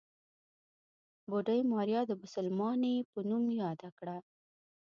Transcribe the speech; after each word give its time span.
بوډۍ 1.29 1.59
ماريا 1.71 2.01
د 2.07 2.11
بوسلمانې 2.21 2.95
په 3.11 3.19
نوم 3.29 3.43
ياده 3.61 3.89
کړه. 3.97 4.17